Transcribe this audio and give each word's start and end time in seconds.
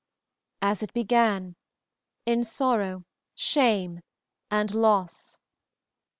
"As 0.63 0.81
it 0.81 0.93
began 0.93 1.55
in 2.25 2.43
sorrow, 2.43 3.05
shame 3.35 4.01
and 4.49 4.73
loss." 4.73 5.37